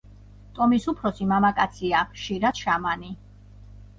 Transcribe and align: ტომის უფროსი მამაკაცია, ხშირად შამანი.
ტომის 0.59 0.87
უფროსი 0.93 1.27
მამაკაცია, 1.33 2.01
ხშირად 2.15 2.61
შამანი. 2.63 3.13